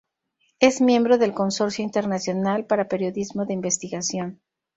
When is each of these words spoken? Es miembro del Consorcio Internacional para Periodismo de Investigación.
Es 0.59 0.81
miembro 0.81 1.19
del 1.19 1.35
Consorcio 1.35 1.83
Internacional 1.85 2.65
para 2.65 2.87
Periodismo 2.87 3.45
de 3.45 3.53
Investigación. 3.53 4.41